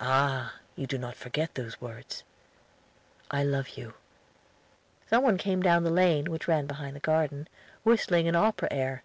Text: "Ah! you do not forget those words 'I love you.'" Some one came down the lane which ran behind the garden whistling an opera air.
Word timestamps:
"Ah! 0.00 0.54
you 0.74 0.88
do 0.88 0.98
not 0.98 1.14
forget 1.14 1.54
those 1.54 1.80
words 1.80 2.24
'I 3.30 3.44
love 3.44 3.68
you.'" 3.78 3.94
Some 5.08 5.22
one 5.22 5.38
came 5.38 5.62
down 5.62 5.84
the 5.84 5.90
lane 5.92 6.32
which 6.32 6.48
ran 6.48 6.66
behind 6.66 6.96
the 6.96 6.98
garden 6.98 7.48
whistling 7.84 8.26
an 8.26 8.34
opera 8.34 8.66
air. 8.72 9.04